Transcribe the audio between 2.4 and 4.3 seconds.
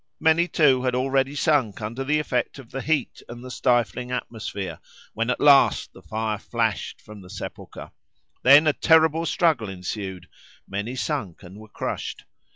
of the heat and the stifling